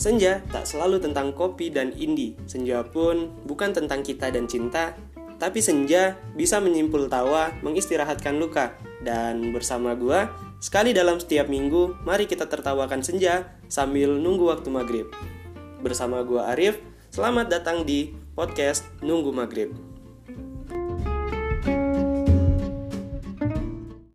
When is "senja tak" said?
0.00-0.64